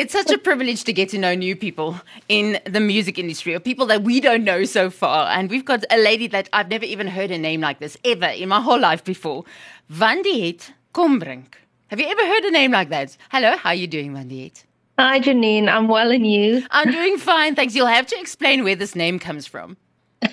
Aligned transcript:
It's 0.00 0.14
such 0.14 0.30
a 0.30 0.38
privilege 0.38 0.84
to 0.84 0.94
get 0.94 1.10
to 1.10 1.18
know 1.18 1.34
new 1.34 1.54
people 1.54 2.00
in 2.26 2.58
the 2.64 2.80
music 2.80 3.18
industry 3.18 3.54
or 3.54 3.60
people 3.60 3.84
that 3.88 4.02
we 4.02 4.18
don't 4.18 4.44
know 4.44 4.64
so 4.64 4.88
far. 4.88 5.28
And 5.28 5.50
we've 5.50 5.66
got 5.66 5.84
a 5.90 5.98
lady 5.98 6.26
that 6.28 6.48
I've 6.54 6.70
never 6.70 6.86
even 6.86 7.06
heard 7.06 7.30
a 7.30 7.36
name 7.36 7.60
like 7.60 7.80
this 7.80 7.98
ever 8.02 8.28
in 8.28 8.48
my 8.48 8.62
whole 8.62 8.80
life 8.80 9.04
before. 9.04 9.44
Vandiét 9.92 10.72
Kombrink. 10.94 11.48
Have 11.88 12.00
you 12.00 12.06
ever 12.06 12.26
heard 12.26 12.44
a 12.44 12.50
name 12.50 12.70
like 12.70 12.88
that? 12.88 13.14
Hello, 13.30 13.58
how 13.58 13.68
are 13.68 13.74
you 13.74 13.86
doing, 13.86 14.14
Vandiét? 14.14 14.64
Hi, 14.98 15.20
Janine. 15.20 15.68
I'm 15.68 15.86
well, 15.86 16.10
and 16.10 16.26
you? 16.26 16.64
I'm 16.70 16.90
doing 16.90 17.18
fine, 17.18 17.54
thanks. 17.54 17.74
You'll 17.74 17.86
have 17.86 18.06
to 18.06 18.18
explain 18.18 18.64
where 18.64 18.76
this 18.76 18.96
name 18.96 19.18
comes 19.18 19.46
from. 19.46 19.76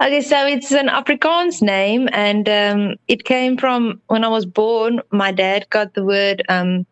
okay, 0.00 0.20
so 0.20 0.46
it's 0.46 0.72
an 0.72 0.88
Afrikaans 0.88 1.62
name, 1.62 2.08
and 2.12 2.48
um, 2.48 2.96
it 3.08 3.24
came 3.24 3.56
from 3.56 4.00
when 4.06 4.24
I 4.24 4.28
was 4.28 4.46
born. 4.46 5.00
My 5.10 5.32
dad 5.32 5.68
got 5.70 5.94
the 5.94 6.04
word 6.04 6.42
um, 6.48 6.86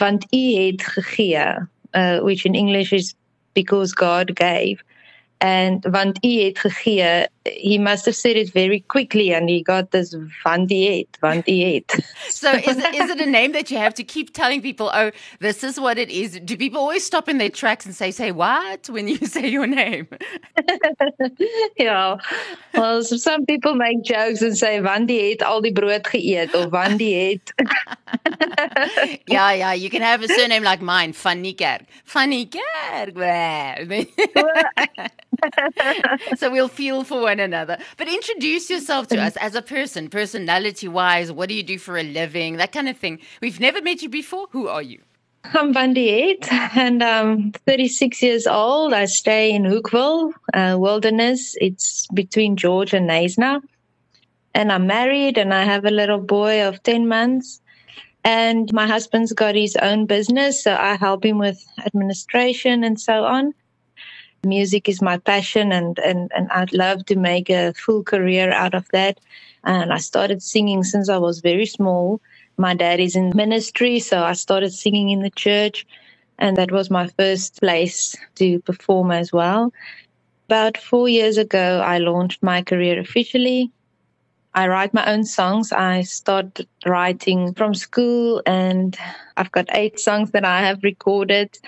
"want 0.00 0.26
u 0.30 0.66
het 0.66 0.82
gegee," 0.82 1.68
uh, 1.94 2.18
which 2.20 2.44
in 2.46 2.54
English 2.54 2.92
is 2.92 3.14
because 3.54 3.92
God 3.92 4.34
gave. 4.34 4.82
And 5.40 5.84
u 6.20 6.42
het 6.44 6.58
gegee, 6.58 7.26
he 7.44 7.78
must 7.78 8.04
have 8.04 8.16
said 8.16 8.36
it 8.36 8.50
very 8.52 8.80
quickly 8.88 9.32
and 9.32 9.48
he 9.48 9.62
got 9.62 9.90
this 9.90 10.14
want 10.42 10.70
u 10.70 10.74
het, 10.74 11.46
u 11.46 11.62
het. 11.62 11.94
So 12.28 12.52
is 12.52 12.76
it, 12.76 12.94
is 12.94 13.10
it 13.10 13.20
a 13.20 13.26
name 13.26 13.52
that 13.52 13.70
you 13.70 13.78
have 13.78 13.94
to 13.94 14.04
keep 14.04 14.32
telling 14.32 14.60
people, 14.62 14.90
oh, 14.92 15.10
this 15.40 15.62
is 15.62 15.78
what 15.78 15.98
it 15.98 16.10
is? 16.10 16.40
Do 16.44 16.56
people 16.56 16.80
always 16.80 17.04
stop 17.04 17.28
in 17.28 17.38
their 17.38 17.50
tracks 17.50 17.86
and 17.86 17.94
say, 17.94 18.10
say 18.10 18.32
what 18.32 18.88
when 18.88 19.06
you 19.06 19.16
say 19.34 19.48
your 19.48 19.66
name? 19.66 20.08
yeah. 21.78 22.16
Well, 22.74 23.02
some 23.02 23.46
people 23.46 23.74
make 23.74 24.02
jokes 24.02 24.42
and 24.42 24.56
say, 24.58 24.80
want 24.80 25.06
die 25.08 25.30
het 25.30 25.42
al 25.42 25.60
die 25.62 25.72
brood 25.72 26.06
geëet 26.06 26.54
of 26.54 26.70
want 26.70 26.98
die 26.98 27.14
het. 27.14 27.52
yeah, 29.26 29.52
yeah, 29.52 29.72
you 29.72 29.90
can 29.90 30.02
have 30.02 30.22
a 30.22 30.28
surname 30.28 30.64
like 30.64 30.82
mine, 30.82 31.12
Van 31.12 31.40
Niekerk. 31.40 31.86
Van 32.04 32.28
Niekerk. 32.28 33.14
so 36.36 36.50
we'll 36.50 36.68
feel 36.68 37.04
for 37.04 37.22
one 37.22 37.40
another. 37.40 37.78
But 37.96 38.08
introduce 38.08 38.70
yourself 38.70 39.08
to 39.08 39.20
us 39.20 39.36
as 39.36 39.54
a 39.54 39.62
person, 39.62 40.08
personality 40.08 40.88
wise. 40.88 41.32
What 41.32 41.48
do 41.48 41.54
you 41.54 41.62
do 41.62 41.78
for 41.78 41.96
a 41.96 42.02
living? 42.02 42.56
That 42.56 42.72
kind 42.72 42.88
of 42.88 42.96
thing. 42.96 43.20
We've 43.40 43.60
never 43.60 43.80
met 43.82 44.02
you 44.02 44.08
before. 44.08 44.48
Who 44.50 44.68
are 44.68 44.82
you? 44.82 45.00
I'm 45.44 45.72
Vandiét 45.72 46.50
and 46.76 47.02
I'm 47.02 47.52
36 47.52 48.22
years 48.22 48.46
old. 48.46 48.92
I 48.92 49.06
stay 49.06 49.52
in 49.52 49.62
Hoekwil 49.62 50.32
uh, 50.52 50.76
Wilderness. 50.78 51.56
It's 51.60 52.06
between 52.08 52.56
George 52.56 52.92
and 52.92 53.08
Knysna. 53.08 53.62
And 54.54 54.72
I'm 54.72 54.86
married 54.86 55.38
and 55.38 55.54
I 55.54 55.64
have 55.64 55.84
a 55.84 55.90
little 55.90 56.18
boy 56.18 56.66
of 56.66 56.82
10 56.82 57.06
months. 57.06 57.60
And 58.24 58.70
my 58.72 58.86
husband's 58.86 59.32
got 59.32 59.54
his 59.54 59.76
own 59.76 60.04
business, 60.04 60.62
so 60.64 60.74
I 60.74 60.96
help 60.96 61.24
him 61.24 61.38
with 61.38 61.64
administration 61.86 62.84
and 62.84 63.00
so 63.00 63.24
on 63.24 63.54
music 64.44 64.88
is 64.88 65.02
my 65.02 65.18
passion 65.18 65.72
and, 65.72 65.98
and, 65.98 66.30
and 66.34 66.50
I'd 66.50 66.72
love 66.72 67.04
to 67.06 67.16
make 67.16 67.50
a 67.50 67.72
full 67.74 68.02
career 68.02 68.52
out 68.52 68.74
of 68.74 68.88
that. 68.92 69.18
And 69.64 69.92
I 69.92 69.98
started 69.98 70.42
singing 70.42 70.84
since 70.84 71.08
I 71.08 71.18
was 71.18 71.40
very 71.40 71.66
small. 71.66 72.20
My 72.56 72.74
dad 72.74 73.00
is 73.00 73.16
in 73.16 73.32
ministry, 73.34 73.98
so 74.00 74.22
I 74.22 74.32
started 74.32 74.72
singing 74.72 75.10
in 75.10 75.22
the 75.22 75.30
church. 75.30 75.86
And 76.38 76.56
that 76.56 76.70
was 76.70 76.90
my 76.90 77.08
first 77.18 77.60
place 77.60 78.14
to 78.36 78.60
perform 78.60 79.10
as 79.10 79.32
well. 79.32 79.72
About 80.46 80.78
four 80.78 81.08
years 81.08 81.36
ago, 81.36 81.82
I 81.84 81.98
launched 81.98 82.42
my 82.42 82.62
career 82.62 82.98
officially. 82.98 83.70
I 84.54 84.66
write 84.66 84.94
my 84.94 85.06
own 85.06 85.24
songs. 85.24 85.72
I 85.72 86.02
started 86.02 86.66
writing 86.86 87.54
from 87.54 87.74
school 87.74 88.42
and 88.46 88.96
I've 89.36 89.52
got 89.52 89.66
eight 89.72 90.00
songs 90.00 90.30
that 90.30 90.44
I 90.44 90.60
have 90.60 90.82
recorded 90.82 91.58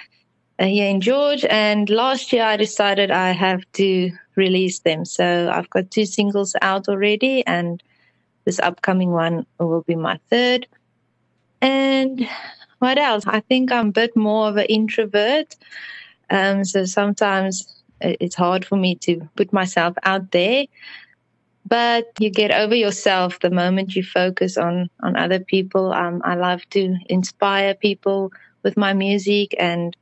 here 0.67 0.89
in 0.89 1.01
George. 1.01 1.45
And 1.49 1.89
last 1.89 2.33
year 2.33 2.45
I 2.45 2.57
decided 2.57 3.11
I 3.11 3.33
have 3.33 3.63
to 3.75 4.11
release 4.37 4.81
them. 4.81 5.05
So 5.05 5.51
I've 5.53 5.71
got 5.71 5.91
two 5.91 6.05
singles 6.05 6.55
out 6.63 6.89
already, 6.89 7.47
and 7.47 7.83
this 8.45 8.59
upcoming 8.61 9.11
one 9.11 9.47
will 9.59 9.83
be 9.83 9.97
my 9.97 10.19
third. 10.31 10.67
And 11.61 12.29
what 12.79 12.99
else? 12.99 13.25
I 13.27 13.41
think 13.41 13.71
I'm 13.71 13.89
a 13.89 13.93
bit 13.93 14.17
more 14.17 14.49
of 14.49 14.57
an 14.57 14.67
introvert. 14.67 15.57
Um, 16.31 16.65
so 16.65 16.85
sometimes 16.85 17.83
it's 18.01 18.35
hard 18.35 18.65
for 18.65 18.77
me 18.77 18.95
to 18.97 19.29
put 19.37 19.53
myself 19.53 19.95
out 20.05 20.31
there. 20.31 20.65
But 21.67 22.07
you 22.19 22.31
get 22.31 22.51
over 22.51 22.75
yourself 22.75 23.41
the 23.41 23.51
moment 23.51 23.95
you 23.95 24.03
focus 24.03 24.57
on 24.57 24.89
on 25.03 25.17
other 25.17 25.39
people. 25.39 25.93
Um, 25.93 26.23
I 26.25 26.35
love 26.35 26.63
to 26.71 26.97
inspire 27.09 27.75
people 27.75 28.33
with 28.63 28.77
my 28.77 28.95
music 28.95 29.55
and 29.59 29.97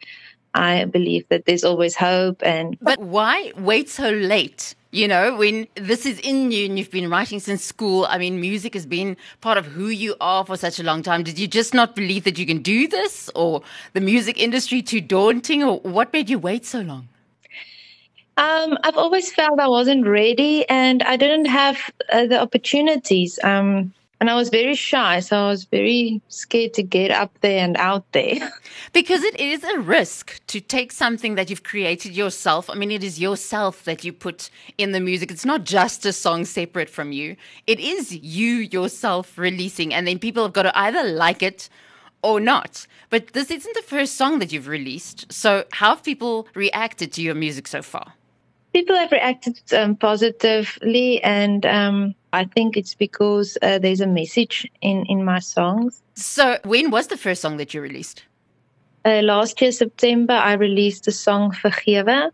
I 0.59 0.85
believe 0.85 1.29
that 1.29 1.47
there's 1.47 1.65
always 1.65 1.95
hope 1.95 2.43
and 2.45 2.77
But 2.81 2.99
why 2.99 3.53
wait 3.57 3.89
so 3.89 4.11
late? 4.11 4.75
You 4.91 5.07
know, 5.07 5.37
when 5.37 5.69
this 5.75 6.07
is 6.07 6.19
in 6.21 6.51
you 6.51 6.65
and 6.65 6.79
you've 6.79 6.91
been 6.91 7.11
writing 7.11 7.41
since 7.41 7.63
school, 7.63 8.07
I 8.07 8.19
mean, 8.19 8.41
music 8.41 8.75
has 8.75 8.87
been 8.87 9.17
part 9.41 9.59
of 9.59 9.67
who 9.67 9.89
you 9.89 10.17
are 10.21 10.45
for 10.45 10.57
such 10.57 10.81
a 10.81 10.83
long 10.83 11.03
time. 11.03 11.23
Did 11.23 11.39
you 11.39 11.47
just 11.47 11.75
not 11.75 11.95
believe 11.95 12.25
that 12.25 12.39
you 12.39 12.47
can 12.47 12.63
do 12.63 12.89
this 12.89 13.31
or 13.35 13.63
the 13.93 14.01
music 14.01 14.41
industry 14.41 14.81
too 14.83 15.03
daunting 15.03 15.63
or 15.63 15.79
what 15.81 16.13
made 16.13 16.31
you 16.31 16.39
wait 16.39 16.65
so 16.65 16.81
long? 16.81 17.09
Um, 18.39 18.79
I've 18.83 18.97
always 18.97 19.33
felt 19.33 19.61
I 19.61 19.69
wasn't 19.69 20.07
ready 20.07 20.67
and 20.69 21.03
I 21.03 21.17
didn't 21.17 21.47
have 21.47 21.77
uh, 22.11 22.27
the 22.27 22.41
opportunities. 22.41 23.39
Um, 23.45 23.93
and 24.21 24.29
I 24.29 24.34
was 24.34 24.49
very 24.49 24.75
shy, 24.75 25.21
so 25.21 25.37
I 25.37 25.49
was 25.49 25.65
very 25.65 26.21
scared 26.29 26.75
to 26.75 26.83
get 26.83 27.11
up 27.11 27.39
there 27.41 27.65
and 27.65 27.77
out 27.77 28.11
there. 28.12 28.51
Because 28.93 29.23
it 29.23 29.39
is 29.39 29.62
a 29.65 29.79
risk 29.79 30.41
to 30.47 30.61
take 30.61 30.93
something 30.93 31.34
that 31.34 31.51
you've 31.51 31.62
created 31.62 32.17
yourself. 32.17 32.71
I 32.71 32.75
mean, 32.75 32.91
it 32.91 33.05
is 33.05 33.21
yourself 33.21 33.84
that 33.84 34.03
you 34.03 34.12
put 34.12 34.51
in 34.77 34.93
the 34.93 35.01
music. 35.01 35.31
It's 35.31 35.45
not 35.45 35.65
just 35.65 36.06
a 36.06 36.12
song 36.12 36.45
separate 36.45 36.89
from 36.89 37.12
you, 37.12 37.37
it 37.67 37.79
is 37.81 38.17
you 38.17 38.55
yourself 38.56 39.37
releasing. 39.37 39.93
And 39.93 40.06
then 40.06 40.19
people 40.19 40.43
have 40.43 40.53
got 40.53 40.62
to 40.62 40.79
either 40.79 41.03
like 41.05 41.43
it 41.43 41.69
or 42.23 42.41
not. 42.41 42.87
But 43.11 43.33
this 43.33 43.50
isn't 43.50 43.75
the 43.75 43.83
first 43.83 44.17
song 44.17 44.39
that 44.39 44.53
you've 44.53 44.69
released. 44.69 45.33
So, 45.33 45.65
how 45.73 45.91
have 45.91 46.03
people 46.03 46.49
reacted 46.55 47.12
to 47.15 47.23
your 47.23 47.35
music 47.35 47.67
so 47.69 47.83
far? 47.83 48.15
People 48.73 48.97
have 48.97 49.12
reacted 49.12 49.61
um, 49.73 49.97
positively, 49.97 51.23
and 51.23 51.65
um, 51.65 52.15
I 52.33 52.44
think 52.44 52.77
it's 52.77 52.94
because 52.94 53.56
uh, 53.62 53.78
there's 53.78 54.00
a 54.00 54.06
message 54.06 54.71
in, 54.81 55.06
in 55.06 55.25
my 55.25 55.39
songs. 55.39 56.03
So, 56.15 56.59
when 56.65 56.91
was 56.91 57.06
the 57.06 57.16
first 57.16 57.41
song 57.41 57.56
that 57.56 57.72
you 57.72 57.81
released? 57.81 58.25
Uh, 59.05 59.22
last 59.22 59.61
year, 59.62 59.72
September, 59.72 60.34
I 60.34 60.55
released 60.55 61.05
the 61.05 61.12
song 61.12 61.53
Vergewe. 61.53 62.31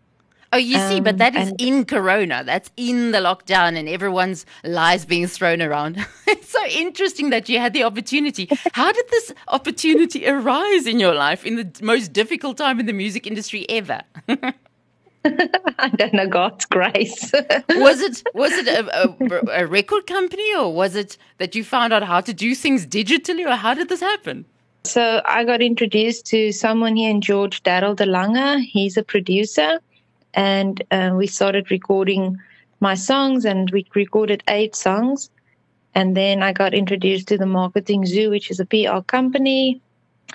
Oh, 0.52 0.56
you 0.56 0.78
um, 0.78 0.88
see, 0.88 1.00
but 1.00 1.18
that 1.18 1.34
is 1.34 1.52
in 1.58 1.84
Corona. 1.84 2.44
That's 2.44 2.70
in 2.76 3.10
the 3.10 3.18
lockdown 3.18 3.76
and 3.76 3.88
everyone's 3.88 4.46
lies 4.62 5.04
being 5.04 5.26
thrown 5.26 5.60
around. 5.60 6.04
it's 6.28 6.48
so 6.48 6.64
interesting 6.66 7.30
that 7.30 7.48
you 7.48 7.58
had 7.58 7.72
the 7.72 7.82
opportunity. 7.82 8.48
How 8.72 8.92
did 8.92 9.04
this 9.10 9.34
opportunity 9.48 10.28
arise 10.28 10.86
in 10.86 11.00
your 11.00 11.14
life 11.14 11.44
in 11.44 11.56
the 11.56 11.70
most 11.82 12.12
difficult 12.12 12.56
time 12.56 12.78
in 12.78 12.86
the 12.86 12.92
music 12.92 13.26
industry 13.26 13.66
ever? 13.68 14.02
I 15.78 15.88
don't 15.96 16.12
know 16.12 16.28
God's 16.28 16.66
grace. 16.66 17.32
was 17.70 18.00
it 18.00 18.22
was 18.34 18.52
it 18.52 18.68
a, 18.68 18.82
a, 19.02 19.62
a, 19.62 19.66
record 19.66 20.06
company 20.06 20.54
or 20.54 20.72
was 20.72 20.94
it 20.94 21.16
that 21.38 21.54
you 21.54 21.64
found 21.64 21.92
out 21.92 22.02
how 22.02 22.20
to 22.20 22.34
do 22.34 22.54
things 22.54 22.86
digitally 22.86 23.46
or 23.46 23.56
how 23.56 23.72
did 23.74 23.88
this 23.88 24.00
happen? 24.00 24.44
So 24.84 25.22
I 25.24 25.44
got 25.44 25.62
introduced 25.62 26.26
to 26.26 26.52
someone 26.52 26.94
here 26.94 27.10
in 27.10 27.22
George, 27.22 27.62
Daryl 27.62 27.96
DeLange. 27.96 28.64
He's 28.64 28.98
a 28.98 29.02
producer, 29.02 29.80
and 30.34 30.82
uh, 30.90 31.12
we 31.16 31.26
started 31.26 31.70
recording 31.70 32.36
my 32.80 32.94
songs, 32.94 33.46
and 33.46 33.70
we 33.70 33.86
recorded 33.94 34.42
eight 34.48 34.76
songs. 34.76 35.30
And 35.94 36.14
then 36.14 36.42
I 36.42 36.52
got 36.52 36.74
introduced 36.74 37.28
to 37.28 37.38
the 37.38 37.46
Marketing 37.46 38.04
Zoo, 38.04 38.28
which 38.28 38.50
is 38.50 38.60
a 38.60 38.66
PR 38.66 39.00
company, 39.06 39.80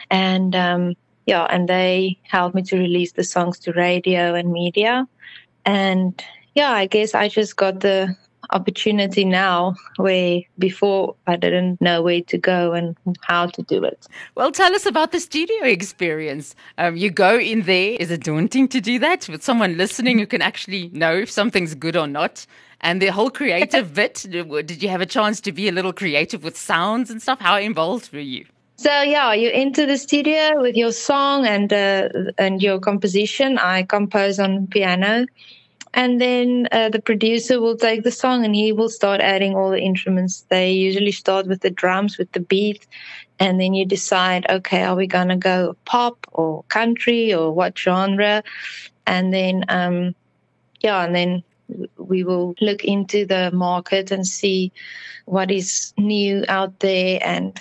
and 0.10 0.56
um, 0.56 0.96
yeah, 1.30 1.46
and 1.52 1.70
they 1.70 2.18
helped 2.24 2.56
me 2.56 2.64
to 2.64 2.76
release 2.76 3.12
the 3.12 3.24
songs 3.24 3.60
to 3.60 3.72
radio 3.74 4.34
and 4.34 4.52
media. 4.52 5.08
And 5.64 6.20
yeah, 6.56 6.72
I 6.72 6.88
guess 6.88 7.14
I 7.14 7.30
just 7.30 7.56
got 7.56 7.81
the 7.81 8.18
opportunity 8.50 9.24
now 9.26 9.76
where 9.98 10.42
before 10.58 11.16
I 11.28 11.36
didn't 11.36 11.80
know 11.80 12.02
where 12.02 12.24
to 12.24 12.38
go 12.40 12.74
and 12.74 12.98
how 13.22 13.46
to 13.46 13.62
do 13.62 13.84
it. 13.84 14.08
Well, 14.34 14.52
tell 14.52 14.74
us 14.74 14.88
about 14.88 15.12
the 15.12 15.20
studio 15.20 15.66
experience. 15.66 16.56
Um, 16.80 16.98
you 16.98 17.12
go 17.12 17.38
in 17.38 17.62
there. 17.62 17.96
Is 18.00 18.10
it 18.10 18.24
daunting 18.24 18.68
to 18.70 18.82
do 18.82 18.98
that 18.98 19.30
with 19.30 19.44
someone 19.44 19.78
listening 19.78 20.18
who 20.18 20.25
can 20.25 20.42
actually 20.42 20.90
know 20.94 21.16
if 21.16 21.30
something's 21.30 21.75
good 21.75 21.96
or 21.96 22.08
not? 22.08 22.48
And 22.82 23.04
the 23.04 23.12
whole 23.12 23.30
creative 23.30 23.94
bit, 24.00 24.25
did 24.32 24.82
you 24.82 24.90
have 24.90 25.02
a 25.02 25.06
chance 25.06 25.40
to 25.42 25.52
be 25.52 25.68
a 25.68 25.72
little 25.72 25.94
creative 25.94 26.44
with 26.44 26.58
sounds 26.58 27.12
and 27.12 27.22
stuff? 27.22 27.40
How 27.40 27.60
involved 27.60 28.12
were 28.12 28.20
you? 28.20 28.46
So 28.80 29.02
yeah, 29.02 29.34
you 29.34 29.52
enter 29.52 29.86
the 29.86 29.98
studio 29.98 30.62
with 30.62 30.78
your 30.78 30.94
song 30.94 31.46
and 31.46 31.74
uh, 31.74 32.08
and 32.38 32.64
your 32.64 32.80
composition. 32.80 33.58
I 33.58 33.84
compose 33.84 34.40
on 34.40 34.68
piano, 34.68 35.26
and 35.94 36.22
then 36.22 36.70
uh, 36.72 36.88
the 36.88 37.02
producer 37.02 37.60
will 37.60 37.76
take 37.76 38.04
the 38.04 38.12
song 38.12 38.46
and 38.46 38.56
he 38.56 38.72
will 38.72 38.88
start 38.88 39.20
adding 39.20 39.54
all 39.54 39.70
the 39.70 39.81
instruments. 39.81 40.46
They 40.48 40.72
usually 40.72 41.12
start 41.12 41.46
with 41.46 41.60
the 41.60 41.70
drums, 41.70 42.18
with 42.18 42.31
the 42.31 42.40
beat, 42.40 42.88
and 43.38 43.60
then 43.60 43.74
you 43.74 43.86
decide, 43.86 44.46
okay, 44.50 44.84
are 44.84 44.96
we 44.96 45.08
to 45.10 45.36
go 45.36 45.75
pop 45.84 46.25
or 46.32 46.64
country 46.70 47.34
or 47.34 47.52
what 47.52 47.78
genre? 47.78 48.44
And 49.06 49.34
then, 49.34 49.66
um, 49.68 50.16
yeah, 50.80 51.04
and 51.04 51.14
then 51.14 51.44
we 51.98 52.24
will 52.24 52.56
look 52.62 52.86
into 52.86 53.25
the 53.25 53.52
market 53.52 54.10
and 54.10 54.25
see 54.25 54.72
what 55.25 55.52
is 55.52 55.94
new 55.98 56.46
out 56.48 56.80
there 56.80 57.20
and 57.22 57.60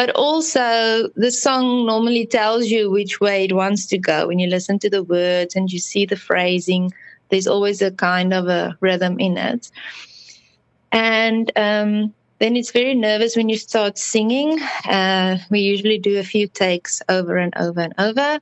but 0.00 0.08
also 0.16 1.10
the 1.14 1.30
song 1.30 1.84
normally 1.84 2.24
tells 2.24 2.68
you 2.68 2.90
which 2.90 3.20
way 3.20 3.44
it 3.44 3.52
wants 3.52 3.84
to 3.84 3.98
go. 3.98 4.26
When 4.26 4.38
you 4.38 4.48
listen 4.48 4.78
to 4.78 4.88
the 4.88 5.02
words 5.02 5.54
and 5.54 5.70
you 5.70 5.78
see 5.78 6.06
the 6.06 6.16
phrasing 6.16 6.90
there's 7.28 7.46
always 7.46 7.82
a 7.82 7.90
kind 7.90 8.32
of 8.32 8.48
a 8.48 8.78
rhythm 8.80 9.20
in 9.20 9.36
it. 9.36 9.70
And 10.90 11.52
um, 11.54 12.14
then 12.38 12.56
it's 12.56 12.70
very 12.70 12.94
nervous 12.94 13.36
when 13.36 13.50
you 13.50 13.58
start 13.58 13.98
singing. 13.98 14.58
Uh, 14.88 15.36
we 15.50 15.60
usually 15.60 15.98
do 15.98 16.18
a 16.18 16.24
few 16.24 16.48
takes 16.48 17.02
over 17.10 17.36
and 17.36 17.52
over 17.58 17.80
and 17.82 17.94
over. 17.98 18.40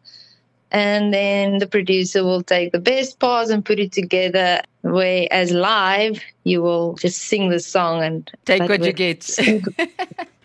And 0.71 1.13
then 1.13 1.59
the 1.59 1.67
producer 1.67 2.23
will 2.23 2.45
take 2.45 2.71
the 2.71 2.79
best 2.79 3.19
parts 3.19 3.51
and 3.51 3.65
put 3.65 3.81
it 3.81 3.91
together 3.91 4.63
whereas 4.83 5.51
live 5.51 6.23
you 6.45 6.63
will 6.63 6.95
just 6.95 7.19
sing 7.19 7.49
the 7.49 7.59
song 7.59 8.01
and 8.05 8.31
take 8.45 8.63
what 8.63 8.85
you 8.85 8.93
get 8.93 9.29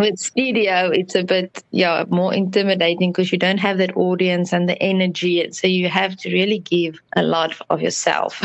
with 0.00 0.18
studio 0.18 0.90
it's 0.90 1.14
a 1.14 1.22
bit 1.22 1.62
yeah 1.70 2.04
more 2.08 2.32
intimidating 2.34 3.12
because 3.12 3.30
you 3.32 3.38
don't 3.38 3.58
have 3.58 3.78
that 3.78 3.96
audience 3.96 4.52
and 4.52 4.68
the 4.68 4.80
energy 4.82 5.50
so 5.52 5.66
you 5.66 5.88
have 5.88 6.16
to 6.16 6.32
really 6.32 6.58
give 6.58 7.00
a 7.16 7.22
lot 7.22 7.54
of 7.70 7.80
yourself 7.80 8.42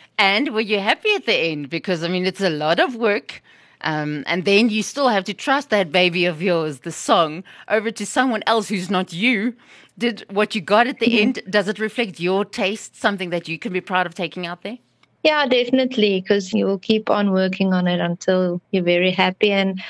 and 0.18 0.52
were 0.52 0.60
you 0.60 0.78
happy 0.78 1.14
at 1.14 1.26
the 1.26 1.34
end 1.34 1.70
because 1.70 2.02
i 2.02 2.08
mean 2.08 2.26
it's 2.26 2.40
a 2.40 2.50
lot 2.50 2.80
of 2.80 2.96
work 2.96 3.42
um, 3.82 4.24
and 4.26 4.44
then 4.44 4.68
you 4.68 4.82
still 4.82 5.08
have 5.08 5.24
to 5.24 5.34
trust 5.34 5.70
that 5.70 5.92
baby 5.92 6.24
of 6.24 6.42
yours, 6.42 6.80
the 6.80 6.90
song, 6.90 7.44
over 7.68 7.90
to 7.90 8.06
someone 8.06 8.42
else 8.46 8.68
who's 8.68 8.90
not 8.90 9.12
you. 9.12 9.54
Did 9.98 10.24
what 10.30 10.54
you 10.54 10.60
got 10.60 10.86
at 10.86 10.98
the 10.98 11.06
mm-hmm. 11.06 11.18
end, 11.18 11.42
does 11.48 11.68
it 11.68 11.78
reflect 11.78 12.18
your 12.18 12.44
taste, 12.44 12.96
something 12.96 13.30
that 13.30 13.48
you 13.48 13.58
can 13.58 13.72
be 13.72 13.80
proud 13.80 14.06
of 14.06 14.14
taking 14.14 14.46
out 14.46 14.62
there? 14.62 14.78
Yeah, 15.22 15.46
definitely, 15.46 16.20
because 16.20 16.52
you 16.52 16.66
will 16.66 16.78
keep 16.78 17.10
on 17.10 17.32
working 17.32 17.72
on 17.72 17.86
it 17.88 18.00
until 18.00 18.60
you're 18.70 18.84
very 18.84 19.10
happy. 19.10 19.50
And 19.50 19.82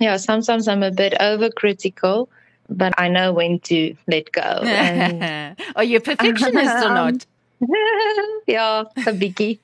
yeah, 0.00 0.16
sometimes 0.16 0.68
I'm 0.68 0.82
a 0.82 0.90
bit 0.90 1.14
overcritical, 1.20 2.28
but 2.68 2.94
I 2.98 3.08
know 3.08 3.32
when 3.32 3.60
to 3.60 3.96
let 4.06 4.30
go. 4.32 4.40
And, 4.40 5.56
Are 5.76 5.84
you 5.84 5.98
a 5.98 6.00
perfectionist 6.00 6.76
or 6.76 6.88
um, 6.88 6.94
not? 6.94 7.26
yeah, 8.46 8.84
a 8.96 9.12
biggie. 9.12 9.58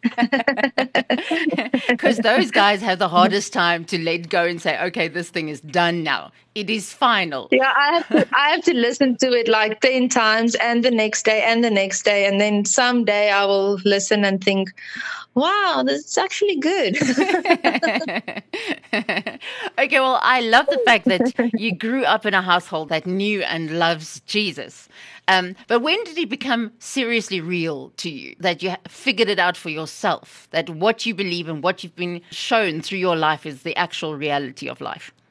Because 1.89 2.19
those 2.19 2.51
guys 2.51 2.83
have 2.83 2.99
the 2.99 3.09
hardest 3.09 3.53
time 3.53 3.85
to 3.87 3.99
let 3.99 4.29
go 4.29 4.45
and 4.45 4.61
say, 4.61 4.83
okay, 4.87 5.07
this 5.07 5.31
thing 5.31 5.49
is 5.49 5.61
done 5.61 6.03
now. 6.03 6.33
It 6.55 6.71
is 6.71 6.93
final. 6.93 7.49
Yeah, 7.51 7.73
I 7.77 7.95
have 7.95 8.09
to, 8.09 8.29
I 8.33 8.51
have 8.51 8.62
to 8.62 8.75
listen 8.75 9.17
to 9.17 9.33
it 9.33 9.49
like 9.49 9.81
10 9.81 10.09
times 10.09 10.55
and 10.55 10.85
the 10.85 10.91
next 10.91 11.25
day 11.25 11.43
and 11.43 11.65
the 11.65 11.71
next 11.71 12.05
day. 12.05 12.27
And 12.27 12.41
then 12.41 12.65
someday 12.65 13.33
I 13.33 13.45
will 13.45 13.81
listen 13.85 14.25
and 14.25 14.43
think, 14.43 14.73
wow, 15.35 15.83
this 15.85 16.05
is 16.05 16.17
actually 16.17 16.55
good. 16.56 16.97
okay, 18.93 20.01
well, 20.01 20.21
I 20.23 20.43
love 20.43 20.67
the 20.67 20.81
fact 20.85 21.06
that 21.06 21.51
you 21.55 21.75
grew 21.75 22.05
up 22.05 22.25
in 22.25 22.35
a 22.35 22.43
household 22.43 22.89
that 22.91 23.05
knew 23.05 23.43
and 23.43 23.81
loves 23.81 24.21
Jesus. 24.21 24.89
Um, 25.27 25.56
but 25.67 25.81
when 25.81 26.05
did 26.05 26.17
he 26.17 26.25
become 26.25 26.71
seriously 26.79 27.41
real 27.41 27.91
to 27.97 28.09
you? 28.09 28.37
That 28.39 28.62
you 28.62 28.77
figured 28.87 29.29
it 29.29 29.41
out 29.41 29.56
for 29.56 29.71
yourself, 29.71 30.47
that 30.53 30.71
what 30.71 31.05
you 31.05 31.17
believe 31.17 31.49
and 31.49 31.65
what 31.65 31.83
you've 31.83 31.97
been 31.97 32.21
shown 32.31 32.81
through 32.81 32.99
your 32.99 33.17
life 33.17 33.45
is 33.45 33.62
the 33.62 33.77
actual 33.77 34.15
reality 34.15 34.69
of 34.69 34.81
life? 34.81 35.12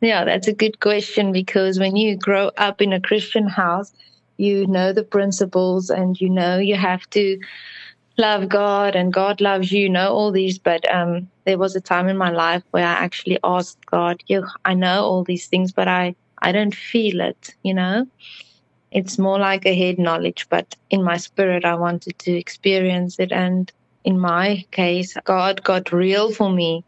yeah, 0.00 0.24
that's 0.24 0.48
a 0.48 0.52
good 0.52 0.80
question 0.80 1.32
because 1.32 1.78
when 1.78 1.96
you 1.96 2.16
grow 2.16 2.50
up 2.58 2.82
in 2.82 2.92
a 2.92 3.00
Christian 3.00 3.48
house, 3.48 3.92
you 4.38 4.66
know 4.66 4.92
the 4.92 5.04
principles 5.04 5.88
and 5.90 6.20
you 6.20 6.28
know 6.28 6.58
you 6.58 6.76
have 6.76 7.08
to 7.10 7.38
love 8.18 8.48
God 8.48 8.94
and 8.96 9.12
God 9.12 9.40
loves 9.40 9.72
you, 9.72 9.88
know 9.88 10.12
all 10.12 10.32
these. 10.32 10.58
But 10.58 10.90
um, 10.92 11.30
there 11.44 11.58
was 11.58 11.76
a 11.76 11.80
time 11.80 12.08
in 12.08 12.16
my 12.18 12.30
life 12.30 12.62
where 12.70 12.86
I 12.86 12.92
actually 12.92 13.38
asked 13.44 13.78
God, 13.86 14.22
"You, 14.26 14.46
I 14.64 14.74
know 14.74 15.04
all 15.04 15.24
these 15.24 15.46
things, 15.48 15.72
but 15.72 15.88
I 15.88 16.14
I 16.42 16.52
don't 16.52 16.74
feel 16.74 17.20
it, 17.20 17.54
you 17.62 17.74
know. 17.74 18.06
It's 18.92 19.18
more 19.18 19.38
like 19.38 19.66
a 19.66 19.74
head 19.76 19.98
knowledge, 19.98 20.46
but 20.48 20.76
in 20.90 21.02
my 21.02 21.16
spirit, 21.16 21.64
I 21.64 21.74
wanted 21.74 22.18
to 22.20 22.32
experience 22.36 23.18
it. 23.18 23.32
And 23.32 23.70
in 24.04 24.18
my 24.18 24.64
case, 24.70 25.16
God 25.24 25.62
got 25.64 25.92
real 25.92 26.32
for 26.32 26.50
me, 26.50 26.84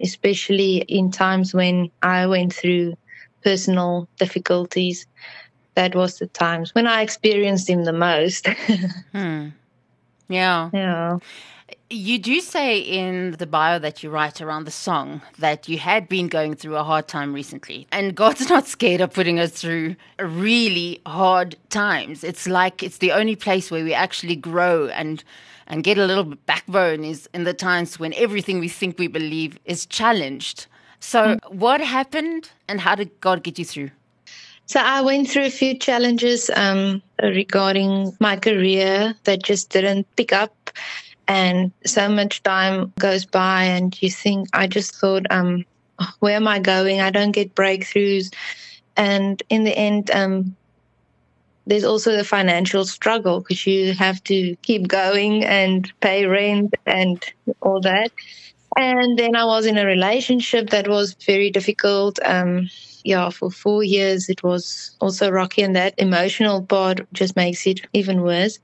especially 0.00 0.78
in 0.88 1.10
times 1.10 1.54
when 1.54 1.90
I 2.02 2.26
went 2.26 2.52
through 2.52 2.94
personal 3.42 4.08
difficulties. 4.18 5.06
That 5.74 5.94
was 5.94 6.18
the 6.18 6.26
times 6.26 6.74
when 6.74 6.86
I 6.88 7.02
experienced 7.02 7.68
Him 7.70 7.84
the 7.84 7.92
most. 7.92 8.46
hmm. 9.12 9.48
Yeah. 10.28 10.70
Yeah. 10.72 11.18
You 11.90 12.18
do 12.18 12.40
say 12.40 12.78
in 12.78 13.32
the 13.32 13.46
bio 13.46 13.78
that 13.78 14.02
you 14.02 14.10
write 14.10 14.40
around 14.40 14.64
the 14.64 14.70
song 14.70 15.22
that 15.38 15.68
you 15.68 15.78
had 15.78 16.08
been 16.08 16.28
going 16.28 16.54
through 16.54 16.76
a 16.76 16.84
hard 16.84 17.08
time 17.08 17.32
recently. 17.32 17.86
And 17.90 18.14
God's 18.14 18.48
not 18.54 18.66
scared 18.66 19.00
of 19.00 19.12
putting 19.12 19.38
us 19.38 19.52
through 19.52 19.96
really 20.18 21.00
hard 21.06 21.56
times. 21.70 22.24
It's 22.24 22.46
like 22.46 22.82
it's 22.82 22.98
the 22.98 23.12
only 23.12 23.36
place 23.36 23.70
where 23.70 23.84
we 23.84 23.94
actually 23.94 24.36
grow 24.36 24.88
and 24.88 25.24
and 25.66 25.84
get 25.84 25.98
a 25.98 26.06
little 26.06 26.24
backbone 26.24 27.04
is 27.04 27.28
in 27.34 27.44
the 27.44 27.54
times 27.54 27.98
when 27.98 28.14
everything 28.14 28.58
we 28.58 28.68
think 28.68 28.98
we 28.98 29.06
believe 29.06 29.58
is 29.66 29.84
challenged. 29.84 30.66
So, 31.00 31.36
mm. 31.36 31.54
what 31.54 31.80
happened 31.80 32.50
and 32.68 32.80
how 32.80 32.94
did 32.94 33.20
God 33.20 33.42
get 33.42 33.58
you 33.58 33.64
through? 33.64 33.90
So 34.68 34.80
I 34.80 35.00
went 35.00 35.30
through 35.30 35.46
a 35.46 35.50
few 35.50 35.78
challenges 35.78 36.50
um, 36.54 37.00
regarding 37.22 38.14
my 38.20 38.36
career 38.36 39.14
that 39.24 39.42
just 39.42 39.70
didn't 39.70 40.06
pick 40.16 40.30
up 40.30 40.70
and 41.28 41.70
so 41.84 42.08
much 42.08 42.42
time 42.42 42.92
goes 42.98 43.24
by 43.26 43.64
and 43.64 44.00
you 44.02 44.10
think 44.10 44.48
i 44.54 44.66
just 44.66 44.94
thought 44.96 45.24
um 45.30 45.64
where 46.20 46.36
am 46.36 46.48
i 46.48 46.58
going? 46.58 47.00
I 47.00 47.10
don't 47.10 47.32
get 47.32 47.54
breakthroughs. 47.54 48.32
And 48.96 49.42
in 49.48 49.64
the 49.64 49.76
end 49.76 50.10
um 50.10 50.56
there's 51.66 51.84
also 51.84 52.16
the 52.16 52.24
financial 52.24 52.84
struggle 52.86 53.40
because 53.40 53.66
you 53.66 53.92
have 53.92 54.22
to 54.24 54.56
keep 54.62 54.88
going 54.88 55.44
and 55.44 55.92
pay 56.00 56.24
rent 56.24 56.74
and 56.86 57.22
all 57.60 57.80
that. 57.82 58.10
And 58.76 59.18
then 59.18 59.36
i 59.36 59.44
was 59.44 59.66
in 59.66 59.76
a 59.78 59.84
relationship 59.86 60.70
that 60.70 60.88
was 60.88 61.14
very 61.26 61.50
difficult. 61.50 62.18
Um 62.24 62.68
yeah, 63.04 63.30
for 63.30 63.50
four 63.50 63.82
years 63.84 64.28
it 64.28 64.42
was 64.42 64.96
also 65.00 65.30
rocky, 65.30 65.62
and 65.62 65.74
that 65.76 65.94
emotional 65.98 66.62
part 66.62 67.00
just 67.12 67.36
makes 67.36 67.66
it 67.66 67.80
even 67.92 68.22
worse. 68.22 68.58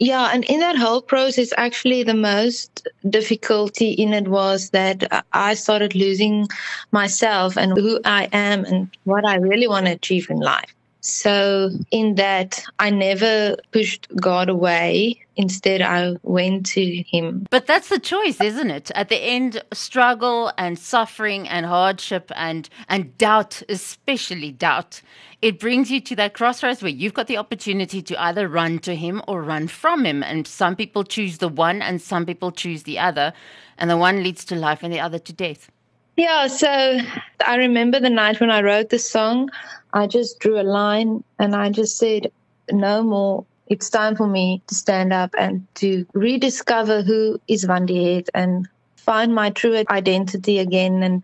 Yeah, 0.00 0.30
and 0.32 0.44
in 0.46 0.60
that 0.60 0.76
whole 0.76 1.02
process, 1.02 1.52
actually, 1.58 2.02
the 2.04 2.14
most 2.14 2.88
difficulty 3.10 3.90
in 3.90 4.14
it 4.14 4.28
was 4.28 4.70
that 4.70 5.26
I 5.34 5.52
started 5.52 5.94
losing 5.94 6.48
myself 6.90 7.58
and 7.58 7.72
who 7.78 8.00
I 8.06 8.28
am 8.32 8.64
and 8.64 8.90
what 9.04 9.26
I 9.26 9.36
really 9.36 9.68
want 9.68 9.86
to 9.86 9.92
achieve 9.92 10.30
in 10.30 10.38
life. 10.38 10.74
So, 11.00 11.70
in 11.90 12.16
that, 12.16 12.62
I 12.78 12.90
never 12.90 13.56
pushed 13.72 14.08
God 14.16 14.48
away. 14.48 15.24
Instead, 15.36 15.80
I 15.80 16.16
went 16.22 16.66
to 16.66 17.02
Him. 17.02 17.46
But 17.48 17.66
that's 17.66 17.88
the 17.88 17.98
choice, 17.98 18.40
isn't 18.40 18.70
it? 18.70 18.90
At 18.94 19.08
the 19.08 19.16
end, 19.16 19.62
struggle 19.72 20.52
and 20.58 20.78
suffering 20.78 21.48
and 21.48 21.64
hardship 21.64 22.30
and, 22.36 22.68
and 22.88 23.16
doubt, 23.16 23.62
especially 23.68 24.52
doubt, 24.52 25.00
it 25.40 25.58
brings 25.58 25.90
you 25.90 26.02
to 26.02 26.16
that 26.16 26.34
crossroads 26.34 26.82
where 26.82 26.90
you've 26.90 27.14
got 27.14 27.26
the 27.26 27.38
opportunity 27.38 28.02
to 28.02 28.22
either 28.22 28.46
run 28.46 28.78
to 28.80 28.94
Him 28.94 29.22
or 29.26 29.42
run 29.42 29.68
from 29.68 30.04
Him. 30.04 30.22
And 30.22 30.46
some 30.46 30.76
people 30.76 31.04
choose 31.04 31.38
the 31.38 31.48
one 31.48 31.80
and 31.80 32.02
some 32.02 32.26
people 32.26 32.52
choose 32.52 32.82
the 32.82 32.98
other. 32.98 33.32
And 33.78 33.88
the 33.88 33.96
one 33.96 34.22
leads 34.22 34.44
to 34.46 34.54
life 34.54 34.82
and 34.82 34.92
the 34.92 35.00
other 35.00 35.18
to 35.18 35.32
death. 35.32 35.70
Yeah, 36.20 36.48
so 36.48 36.98
I 37.46 37.56
remember 37.56 37.98
the 37.98 38.10
night 38.10 38.40
when 38.40 38.50
I 38.50 38.60
wrote 38.60 38.90
the 38.90 38.98
song, 38.98 39.48
I 39.94 40.06
just 40.06 40.38
drew 40.38 40.60
a 40.60 40.62
line 40.62 41.24
and 41.38 41.56
I 41.56 41.70
just 41.70 41.96
said, 41.96 42.30
no 42.70 43.02
more. 43.02 43.46
It's 43.68 43.88
time 43.88 44.16
for 44.16 44.26
me 44.26 44.62
to 44.66 44.74
stand 44.74 45.14
up 45.14 45.30
and 45.38 45.66
to 45.76 46.04
rediscover 46.12 47.00
who 47.00 47.40
is 47.48 47.64
Vandi 47.64 48.28
and 48.34 48.68
find 48.96 49.34
my 49.34 49.48
true 49.48 49.82
identity 49.88 50.58
again 50.58 51.02
and 51.02 51.22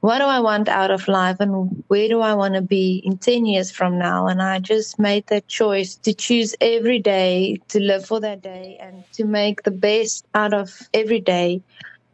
what 0.00 0.18
do 0.18 0.24
I 0.24 0.40
want 0.40 0.68
out 0.68 0.90
of 0.90 1.06
life 1.06 1.36
and 1.38 1.84
where 1.86 2.08
do 2.08 2.20
I 2.20 2.34
want 2.34 2.54
to 2.54 2.60
be 2.60 3.02
in 3.04 3.18
10 3.18 3.46
years 3.46 3.70
from 3.70 4.00
now? 4.00 4.26
And 4.26 4.42
I 4.42 4.58
just 4.58 4.98
made 4.98 5.28
that 5.28 5.46
choice 5.46 5.94
to 5.94 6.12
choose 6.12 6.56
every 6.60 6.98
day 6.98 7.60
to 7.68 7.78
live 7.78 8.04
for 8.04 8.18
that 8.18 8.42
day 8.42 8.78
and 8.80 9.04
to 9.12 9.26
make 9.26 9.62
the 9.62 9.70
best 9.70 10.26
out 10.34 10.52
of 10.52 10.76
every 10.92 11.20
day 11.20 11.62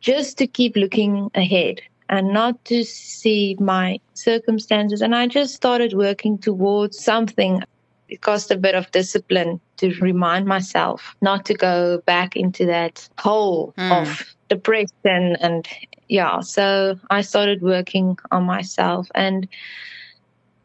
just 0.02 0.36
to 0.36 0.46
keep 0.46 0.76
looking 0.76 1.30
ahead 1.34 1.80
and 2.10 2.32
not 2.32 2.62
to 2.66 2.84
see 2.84 3.56
my 3.60 4.00
circumstances. 4.14 5.00
And 5.00 5.14
I 5.14 5.28
just 5.28 5.54
started 5.54 5.94
working 5.94 6.36
towards 6.36 6.98
something. 6.98 7.62
It 8.08 8.20
cost 8.20 8.50
a 8.50 8.56
bit 8.56 8.74
of 8.74 8.90
discipline 8.90 9.60
to 9.76 9.94
remind 10.00 10.46
myself 10.46 11.14
not 11.22 11.46
to 11.46 11.54
go 11.54 12.02
back 12.04 12.36
into 12.36 12.66
that 12.66 13.08
hole 13.18 13.72
mm. 13.78 14.02
of 14.02 14.34
depression 14.48 15.36
and 15.40 15.66
yeah, 16.08 16.40
so 16.40 16.98
I 17.08 17.20
started 17.20 17.62
working 17.62 18.18
on 18.32 18.42
myself 18.42 19.08
and 19.14 19.46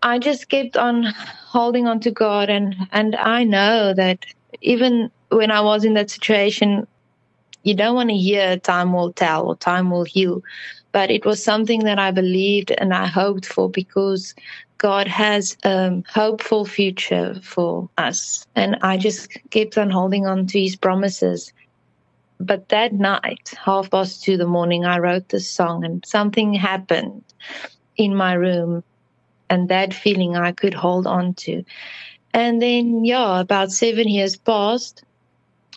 I 0.01 0.17
just 0.17 0.49
kept 0.49 0.75
on 0.75 1.03
holding 1.03 1.87
on 1.87 1.99
to 1.99 2.09
God 2.09 2.49
and 2.49 2.75
and 2.91 3.15
I 3.15 3.43
know 3.43 3.93
that 3.93 4.25
even 4.61 5.11
when 5.29 5.51
I 5.51 5.61
was 5.61 5.85
in 5.85 5.93
that 5.93 6.09
situation 6.09 6.87
you 7.61 7.75
don't 7.75 7.95
want 7.95 8.09
to 8.09 8.15
hear 8.15 8.57
time 8.57 8.93
will 8.93 9.13
tell 9.13 9.45
or 9.45 9.55
time 9.55 9.91
will 9.91 10.03
heal 10.03 10.41
but 10.95 11.11
it 11.11 11.25
was 11.25 11.43
something 11.43 11.83
that 11.83 11.99
I 11.99 12.11
believed 12.11 12.71
and 12.71 12.93
I 12.93 13.05
hoped 13.05 13.45
for 13.45 13.69
because 13.69 14.33
God 14.77 15.09
has 15.09 15.57
a 15.65 16.01
hopeful 16.07 16.63
future 16.63 17.35
for 17.43 17.89
us 17.97 18.47
and 18.55 18.77
I 18.81 18.95
just 18.95 19.37
kept 19.49 19.77
on 19.77 19.89
holding 19.89 20.25
on 20.25 20.47
to 20.47 20.61
his 20.61 20.77
promises 20.77 21.51
but 22.39 22.69
that 22.69 22.93
night, 22.93 23.53
half 23.63 23.91
past 23.91 24.23
two 24.23 24.33
in 24.33 24.39
the 24.39 24.47
morning, 24.47 24.85
I 24.85 24.99
wrote 24.99 25.29
this 25.29 25.49
song 25.49 25.85
and 25.85 26.03
something 26.05 26.53
happened 26.53 27.23
in 27.97 28.15
my 28.15 28.33
room 28.33 28.83
and 29.49 29.69
that 29.69 29.93
feeling 29.93 30.35
I 30.35 30.51
could 30.51 30.73
hold 30.73 31.07
on 31.07 31.33
to. 31.45 31.63
And 32.33 32.61
then, 32.61 33.05
yeah, 33.05 33.39
about 33.39 33.71
seven 33.71 34.09
years 34.09 34.35
passed 34.35 35.04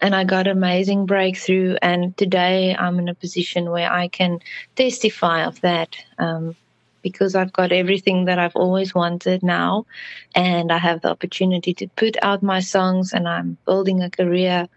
and 0.00 0.14
I 0.14 0.24
got 0.24 0.46
amazing 0.46 1.06
breakthrough. 1.06 1.76
And 1.82 2.16
today 2.16 2.74
I'm 2.76 2.98
in 2.98 3.08
a 3.08 3.14
position 3.14 3.70
where 3.70 3.90
I 3.90 4.08
can 4.08 4.40
testify 4.76 5.44
of 5.44 5.60
that. 5.62 5.96
Um, 6.18 6.56
because 7.02 7.34
I've 7.34 7.52
got 7.52 7.72
everything 7.72 8.24
that 8.24 8.38
I've 8.38 8.56
always 8.56 8.94
wanted 8.94 9.42
now, 9.42 9.86
and 10.34 10.72
I 10.72 10.78
have 10.78 11.00
the 11.00 11.10
opportunity 11.10 11.72
to 11.74 11.88
put 11.96 12.16
out 12.22 12.42
my 12.42 12.60
songs, 12.60 13.12
and 13.12 13.28
I'm 13.28 13.56
building 13.66 14.02
a 14.02 14.10
career. 14.10 14.68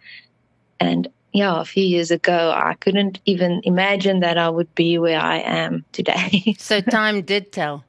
And 0.80 1.08
yeah, 1.34 1.60
a 1.60 1.66
few 1.66 1.84
years 1.84 2.12
ago, 2.12 2.54
I 2.56 2.76
couldn't 2.76 3.20
even 3.26 3.62
imagine 3.64 4.20
that 4.20 4.38
I 4.38 4.50
would 4.50 4.74
be 4.76 4.98
where 4.98 5.20
I 5.20 5.40
am 5.40 5.86
today. 5.92 6.56
so 6.58 6.82
time 7.00 7.22
did 7.22 7.52
tell. 7.52 7.84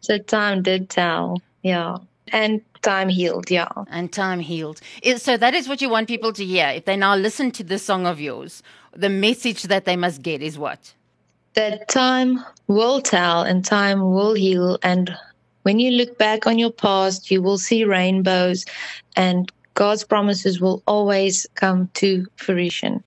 So 0.00 0.18
time 0.18 0.62
did 0.62 0.88
tell, 0.88 1.40
yeah. 1.62 1.98
And 2.32 2.60
time 2.86 3.08
healed, 3.08 3.50
yeah. 3.50 3.68
And 3.88 4.12
time 4.12 4.40
healed. 4.40 4.80
So 5.16 5.36
that 5.36 5.54
is 5.54 5.68
what 5.68 5.82
you 5.82 5.88
want 5.88 6.08
people 6.08 6.32
to 6.32 6.44
hear. 6.44 6.68
If 6.68 6.84
they 6.84 6.96
now 6.96 7.16
listen 7.16 7.50
to 7.52 7.64
this 7.64 7.82
song 7.82 8.06
of 8.06 8.20
yours, 8.20 8.62
the 8.94 9.08
message 9.08 9.64
that 9.64 9.84
they 9.84 9.96
must 9.96 10.22
get 10.22 10.40
is 10.40 10.56
what? 10.56 10.94
That 11.54 11.88
time 11.88 12.44
will 12.68 13.00
tell 13.00 13.42
and 13.42 13.64
time 13.64 14.00
will 14.12 14.34
heal. 14.34 14.78
And 14.82 15.14
when 15.62 15.78
you 15.80 15.90
look 15.90 16.16
back 16.16 16.46
on 16.46 16.58
your 16.58 16.70
past, 16.70 17.30
you 17.30 17.42
will 17.42 17.58
see 17.58 17.84
rainbows 17.84 18.64
and 19.16 19.50
God's 19.74 20.04
promises 20.04 20.60
will 20.60 20.82
always 20.86 21.46
come 21.54 21.88
to 21.94 22.26
fruition. 22.36 23.04